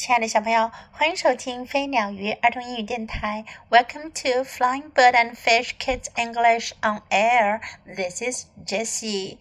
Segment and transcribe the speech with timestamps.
[0.00, 3.44] 亲爱的小朋友，欢迎收听飞鸟鱼儿童英语电台。
[3.68, 7.60] Welcome to Flying Bird and Fish Kids English on Air.
[7.84, 9.36] This is Jessie.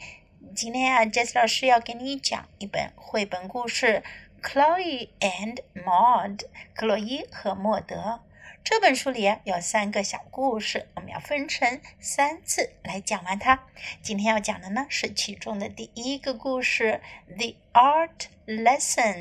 [0.53, 4.03] 今天啊，Jessie 老师要给你讲一本绘本故事
[4.45, 6.39] 《Chloe and Maud》
[6.73, 8.19] 克洛伊和莫德。
[8.61, 13.63] 这本书里有三个小故事，我们要分成三次来讲完它。
[14.01, 16.99] 今天要讲的呢是其中的第一个故事，
[17.37, 19.15] 《The Art Lesson》。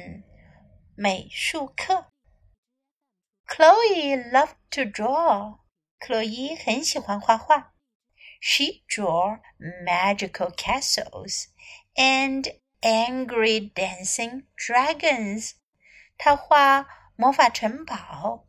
[0.97, 2.07] 美术课。
[3.47, 5.59] Chloe loved to draw.
[5.99, 7.73] 克洛伊很喜欢画画。
[8.39, 9.39] She drew
[9.85, 11.45] magical castles
[11.95, 15.53] and angry dancing dragons.
[16.17, 18.45] 她画魔法城堡，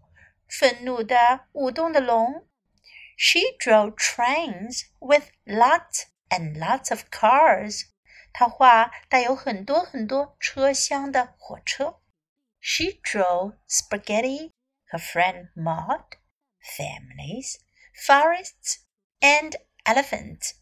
[0.49, 2.49] 愤怒的舞动的龙。
[3.17, 7.83] She drew trains with lots and lots of cars.
[8.33, 11.98] 她画带有很多很多车厢的火车。
[12.60, 14.52] she drew spaghetti,
[14.92, 16.18] her friend Maude,
[16.62, 17.60] families,
[18.06, 18.80] forests,
[19.22, 20.54] and elephants。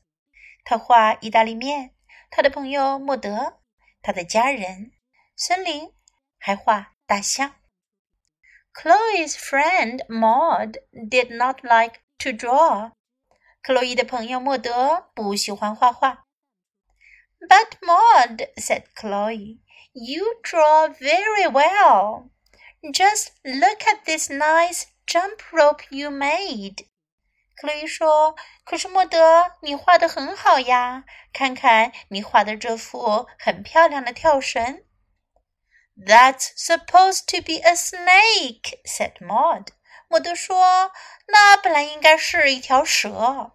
[0.64, 1.96] 她画意大利面，
[2.30, 3.60] 她的朋友莫德，
[4.02, 4.92] 她的家人，
[5.36, 5.94] 森林，
[6.38, 7.56] 还画大象。
[8.74, 12.92] Chloe's friend Maude did not like to draw。
[13.64, 16.27] 克洛伊的朋友莫德不喜欢画画。
[17.40, 19.60] "But, Maude," said Chloe,
[19.94, 22.30] "you draw very well.
[22.92, 26.88] Just look at this nice jump rope you made."
[27.56, 31.04] 克洛伊说：“可是莫德，你画的很好呀！
[31.34, 34.84] 看看你画的这幅很漂亮的跳绳。”
[35.98, 39.70] "That's supposed to be a snake," said Maude.
[40.08, 40.92] 莫德说
[41.28, 43.54] ：“那本来应该是一条蛇。”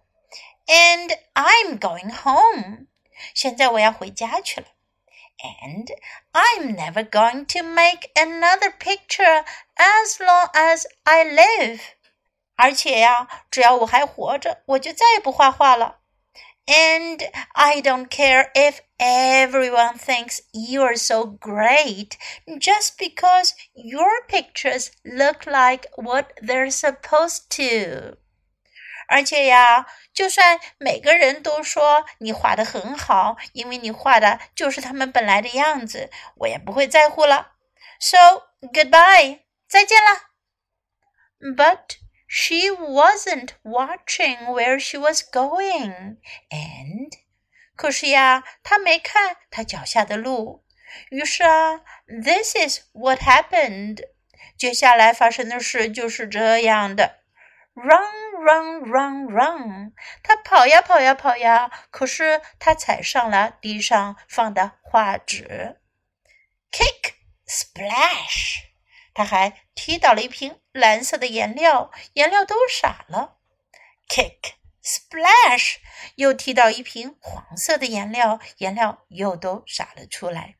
[0.67, 2.87] "And I'm going home.
[3.34, 4.68] 现在我要回家去了。
[5.40, 5.88] and
[6.32, 9.44] I'm never going to make another picture
[9.76, 11.80] as long as I live.
[12.56, 16.00] 而且呀，只要我还活着，我就再也不画画了。
[16.66, 22.18] And I don't care if everyone thinks you're so great
[22.58, 28.18] just because your pictures look like what they're supposed to.
[29.08, 37.52] 而且呀，就算每个人都说你画的很好，因为你画的就是他们本来的样子，我也不会在乎了。
[37.98, 38.18] So
[38.60, 40.28] goodbye，再见了。
[41.40, 46.18] But she wasn't watching where she was going,
[46.50, 47.10] and
[47.76, 50.64] 可是呀，她没看她脚下的路。
[51.10, 54.02] 于是啊，This is what happened。
[54.58, 57.20] 接下来发生的事就是这样的。
[57.75, 59.93] Run, run, run, run！
[60.21, 65.81] 他跑呀跑呀跑呀，可是他踩上了地上放的画纸。
[66.71, 67.15] Kick,
[67.47, 68.65] splash！
[69.15, 73.37] 他还踢倒了一瓶蓝色的颜料，颜料都洒了。
[74.07, 74.53] Kick,
[74.83, 75.77] splash！
[76.15, 80.57] 又踢倒一瓶黄色的颜料，颜料又都洒了出来。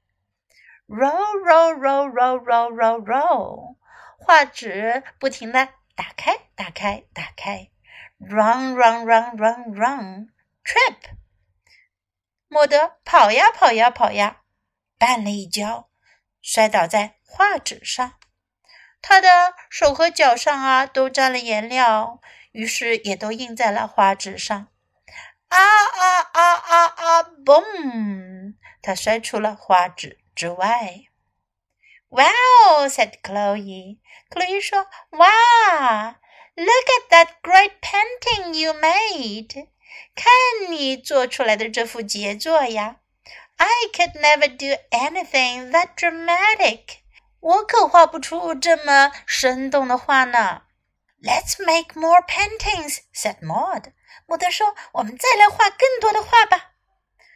[0.87, 3.77] Roll, roll, roll, roll, roll, roll, roll！
[4.17, 5.69] 画纸不停的。
[5.95, 7.69] 打开，打开，打开
[8.19, 10.97] ，run run run run run，trip。
[12.47, 14.41] 莫德跑呀跑呀跑呀，
[14.97, 15.89] 绊了一跤，
[16.41, 18.13] 摔倒在画纸上。
[19.01, 22.21] 他的手和脚上啊都沾了颜料，
[22.51, 24.67] 于是也都印在了画纸上。
[25.49, 28.55] 啊啊啊啊啊！boom！
[28.81, 31.05] 他摔出了画纸之外。
[32.13, 33.97] Wow, said Chloe.
[34.29, 34.61] Chloe
[36.55, 39.67] look at that great painting you made.
[43.59, 46.99] I could never do anything that dramatic.
[47.39, 50.61] 我可画不出这么生动的画呢。
[51.23, 53.91] Let's make more paintings, said Maude.
[54.27, 56.72] 莫德说：“我们再来画更多的画吧。”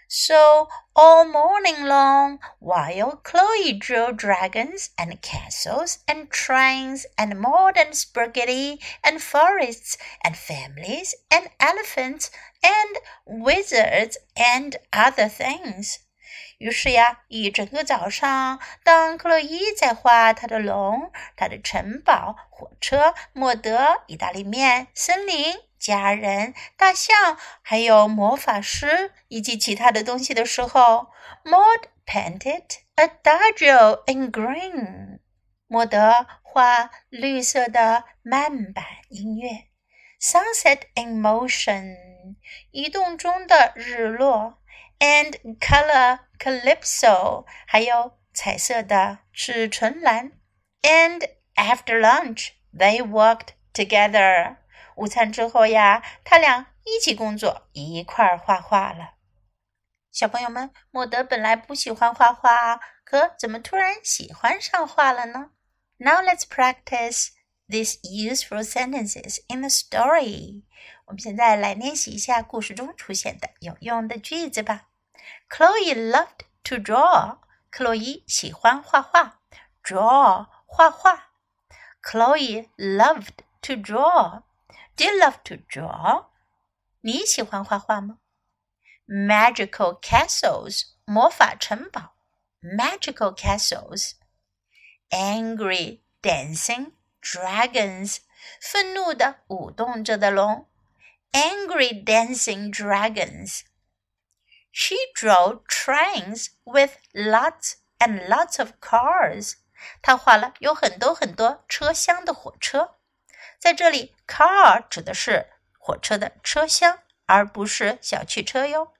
[0.09, 8.79] So all morning long, while Chloe drew dragons and castles and trains and modern spaghetti
[9.03, 12.31] and forests and families and elephants
[12.63, 15.99] and wizards and other things.
[16.57, 25.55] 于是呀，一整个早上，当克洛伊在画她的龙、她的城堡、火车、莫德、意大利面、森林。
[25.79, 31.09] 家人、大象，还有魔法师以及其他的东西的时候
[31.45, 32.63] ，Maud painted
[32.95, 35.19] Adagio in green。
[35.67, 39.67] 莫德画绿色的慢板音乐
[40.19, 41.95] ，Sunset in motion，
[42.71, 44.57] 移动中的日落
[44.97, 50.32] ，and color calypso，还有彩色的纸唇兰。
[50.82, 54.56] And after lunch, they worked together.
[54.96, 59.14] 午餐之后呀，他俩一起工作，一块儿画画了。
[60.10, 65.50] 小朋友们，莫德本来不喜欢画画，可怎么突然喜欢上画了呢？
[65.96, 67.28] Now let's practice
[67.68, 70.64] these useful sentences in the story.
[71.06, 74.85] 我们现在来练习一下故事中出现的有用的句子吧。
[75.48, 77.38] Chloe loved to draw.
[77.70, 79.40] 克洛伊喜欢画画，
[79.82, 81.30] draw 画画。
[82.02, 84.42] Chloe loved to draw.
[84.96, 86.26] Do you love to draw?
[87.00, 88.18] 你喜欢画画吗？
[89.06, 92.14] magical castles 魔法城堡，
[92.62, 98.18] magical castles。angry dancing dragons
[98.60, 100.68] 愤怒的舞动着的龙，
[101.32, 103.62] angry dancing dragons。
[104.76, 109.54] She drove trains with lots and lots of cars。
[110.00, 112.96] 她画了有很多很多车厢的火车。
[113.58, 118.94] 在这里，car 指的是火车的车厢，而不是小汽车哟。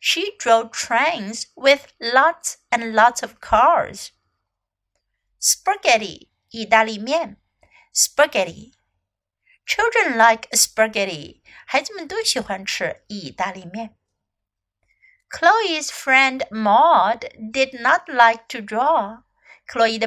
[0.00, 4.10] she drove trains with lots and lots of cars.
[5.40, 7.36] Spaghetti, 意大利面，
[7.92, 8.74] spaghetti.
[9.66, 11.42] Children like spaghetti.
[11.66, 13.96] 孩子们都喜欢吃意大利面。
[15.31, 19.19] Chloe's friend Maude did not like to draw.
[19.65, 20.03] Chloe's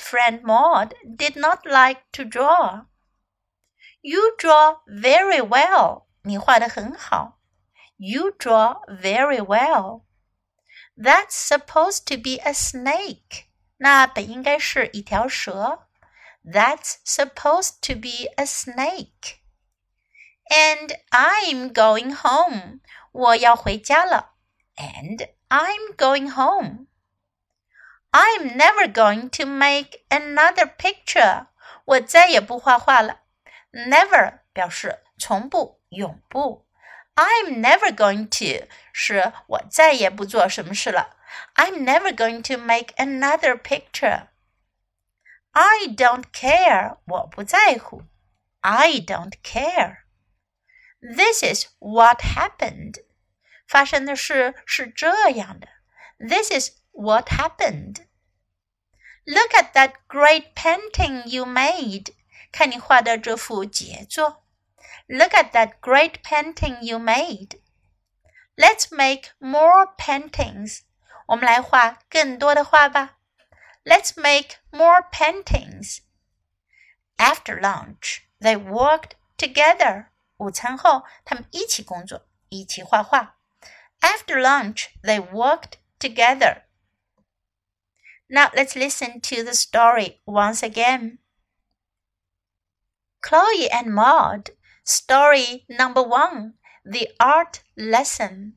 [0.00, 2.82] friend Maude did not like to draw.
[4.02, 6.06] You draw very well.
[6.22, 7.38] 你画的很好。
[7.96, 10.04] You draw very well.
[10.96, 13.46] That's supposed to be a snake.
[13.78, 15.86] 那本应该是一条蛇。
[16.44, 19.39] That's supposed to be a snake.
[20.49, 22.79] And I'm going home.
[23.11, 24.33] 我要回家了。
[24.75, 26.87] And I'm going home.
[28.11, 31.47] I'm never going to make another picture.
[31.85, 33.21] 我再也不画画了。
[33.71, 35.81] Never 表示从不。
[35.89, 36.65] 永不。
[37.15, 41.15] I'm never going to 是我再也不做什么事了。
[41.55, 44.27] I'm never going to make another picture.
[45.51, 48.03] I don't care 我不在乎。
[48.61, 49.99] I don't care.
[51.01, 53.03] This is what happened.
[53.67, 55.67] 发生的事是这样的。
[56.17, 58.05] This is what happened.
[59.25, 62.13] Look at that great painting you made.
[62.51, 64.43] 看你画的这幅杰作。
[65.07, 67.59] Look at that great painting you made.
[68.55, 70.81] Let's make more paintings.
[71.27, 73.17] 我们来画更多的画吧。
[73.83, 75.99] Let's make more paintings.
[77.17, 80.07] After lunch, they worked together.
[80.40, 83.36] 午餐后，他们一起工作，一起画画。
[84.00, 86.62] After lunch, they worked together.
[88.26, 91.18] Now let's listen to the story once again.
[93.20, 96.54] Chloe and Maude, story number one,
[96.84, 98.54] the art lesson.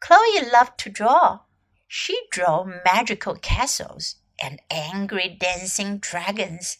[0.00, 1.46] Chloe loved to draw.
[1.88, 6.78] She drew magical castles and angry dancing dragons.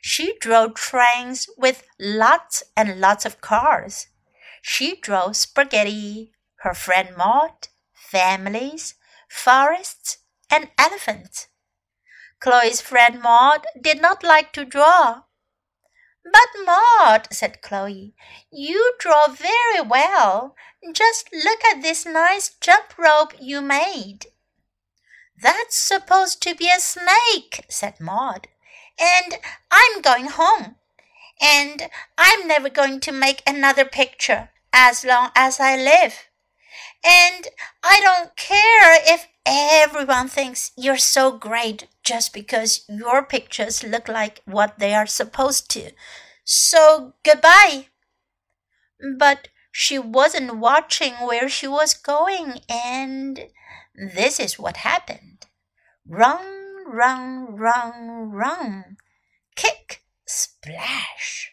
[0.00, 4.06] She drew trains with lots and lots of cars.
[4.62, 8.94] She drew spaghetti, her friend Maude, families,
[9.28, 10.18] forests,
[10.50, 11.48] and elephants.
[12.40, 15.22] Chloe's friend Maude did not like to draw.
[16.24, 18.14] But Maude, said Chloe,
[18.50, 20.54] you draw very well.
[20.92, 24.26] Just look at this nice jump rope you made.
[25.40, 28.48] That's supposed to be a snake, said Maude.
[28.98, 29.34] And
[29.70, 30.76] I'm going home.
[31.40, 36.26] And I'm never going to make another picture as long as I live.
[37.04, 37.48] And
[37.82, 44.42] I don't care if everyone thinks you're so great just because your pictures look like
[44.44, 45.92] what they are supposed to.
[46.44, 47.86] So goodbye.
[49.18, 53.46] But she wasn't watching where she was going, and
[53.94, 55.46] this is what happened.
[56.06, 56.59] Run,
[56.90, 58.96] run, run, run.
[59.56, 61.52] Kick, splash.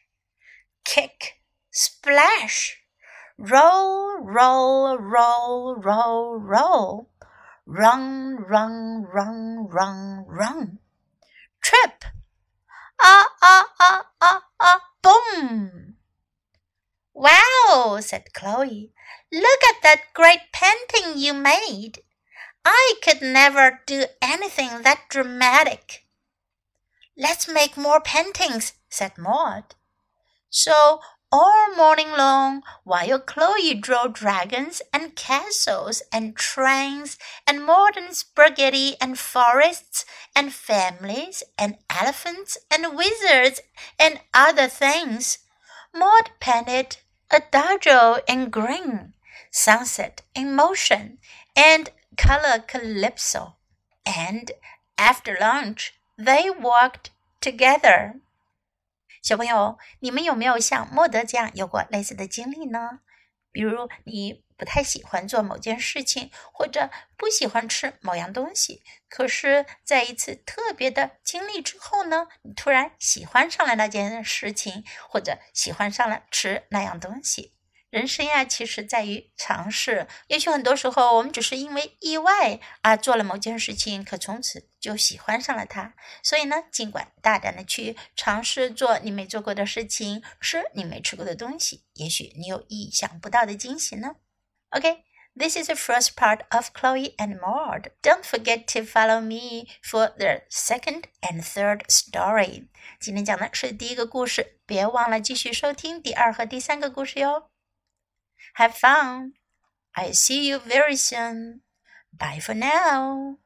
[0.84, 1.41] Kick,
[1.72, 2.77] splash.
[3.38, 7.10] Roll, roll, roll, roll, roll.
[7.65, 10.79] Run, run, run, run, run.
[11.62, 12.06] Trip.
[13.00, 15.98] Ah, ah, ah, ah, ah, boom.
[17.13, 18.91] Wow, said Chloe.
[19.32, 22.01] Look at that great painting you made.
[22.69, 26.03] I could never do anything that dramatic.
[27.17, 29.75] Let's make more paintings, said Maude.
[30.50, 31.00] So
[31.31, 39.17] all morning long while Chloe drew dragons and castles and trains and modern spaghetti and
[39.17, 40.03] forests
[40.36, 43.62] and families and elephants and wizards
[43.97, 45.38] and other things.
[45.95, 46.97] Maude painted
[47.31, 49.13] adagio in green,
[49.51, 51.19] sunset in motion,
[51.55, 53.53] and color calypso.
[54.03, 54.51] And
[54.97, 58.21] after lunch, they walked together.
[59.21, 63.00] 小朋友，你们有没有像莫德这样有过类似的经历呢？
[63.51, 77.53] 比如你不太喜欢做某件事情，或者不喜欢吃某样东西，可是在一次特别的经历之后呢，你突然喜欢上了那件事情，或者喜欢上了吃那样东西。
[77.89, 80.08] 人生呀，其实在于尝试。
[80.27, 85.94] 也许很多时候，我们只是因为意外啊做了某件事情，可从此就喜欢上了它。
[86.22, 94.17] 所以呢，尽管大胆的去尝试做你没做过的事情，吃你没吃过的东西，也许你有意想不到的惊喜呢。
[94.72, 97.91] OK，this is the first part of Chloe and Maud.
[98.01, 102.67] Don't forget to follow me for the second and third story.
[103.00, 107.50] 今天讲的是第一个故事，别忘了继续收听第二和第三个故事哟。
[108.58, 109.34] Have fun!
[109.96, 111.62] I'll see you very soon.
[112.12, 113.38] Bye for now.